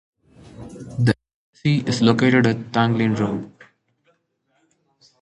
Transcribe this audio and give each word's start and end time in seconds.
The 0.97 1.13
embassy 1.63 1.87
is 1.87 2.01
located 2.01 2.47
at 2.47 2.71
Tanglin 2.73 3.13
Road. 3.19 3.51